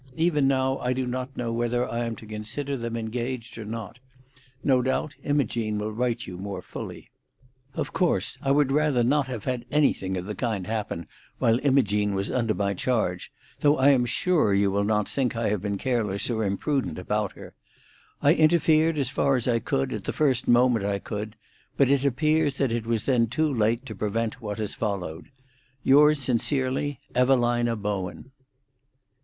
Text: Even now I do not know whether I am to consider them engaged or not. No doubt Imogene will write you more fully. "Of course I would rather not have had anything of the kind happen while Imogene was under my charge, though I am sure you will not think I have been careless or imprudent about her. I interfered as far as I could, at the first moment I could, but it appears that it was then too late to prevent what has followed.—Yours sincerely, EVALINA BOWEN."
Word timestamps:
Even 0.17 0.47
now 0.47 0.79
I 0.79 0.93
do 0.93 1.05
not 1.05 1.37
know 1.37 1.53
whether 1.53 1.87
I 1.87 2.05
am 2.05 2.15
to 2.15 2.25
consider 2.25 2.75
them 2.75 2.97
engaged 2.97 3.55
or 3.59 3.65
not. 3.65 3.99
No 4.63 4.81
doubt 4.81 5.13
Imogene 5.23 5.77
will 5.77 5.91
write 5.91 6.25
you 6.25 6.39
more 6.39 6.63
fully. 6.63 7.11
"Of 7.75 7.93
course 7.93 8.35
I 8.41 8.49
would 8.49 8.71
rather 8.71 9.03
not 9.03 9.27
have 9.27 9.45
had 9.45 9.63
anything 9.69 10.17
of 10.17 10.25
the 10.25 10.33
kind 10.33 10.65
happen 10.65 11.05
while 11.37 11.59
Imogene 11.63 12.15
was 12.15 12.31
under 12.31 12.55
my 12.55 12.73
charge, 12.73 13.31
though 13.59 13.77
I 13.77 13.89
am 13.91 14.07
sure 14.07 14.55
you 14.55 14.71
will 14.71 14.83
not 14.85 15.07
think 15.07 15.35
I 15.35 15.49
have 15.49 15.61
been 15.61 15.77
careless 15.77 16.31
or 16.31 16.43
imprudent 16.43 16.97
about 16.97 17.33
her. 17.33 17.53
I 18.23 18.33
interfered 18.33 18.97
as 18.97 19.11
far 19.11 19.35
as 19.35 19.47
I 19.47 19.59
could, 19.59 19.93
at 19.93 20.05
the 20.05 20.13
first 20.13 20.47
moment 20.47 20.83
I 20.83 20.97
could, 20.97 21.35
but 21.77 21.89
it 21.89 22.03
appears 22.05 22.57
that 22.57 22.71
it 22.71 22.87
was 22.87 23.03
then 23.05 23.27
too 23.27 23.53
late 23.53 23.85
to 23.85 23.93
prevent 23.93 24.41
what 24.41 24.57
has 24.57 24.73
followed.—Yours 24.73 26.17
sincerely, 26.19 26.99
EVALINA 27.13 27.75
BOWEN." 27.75 28.31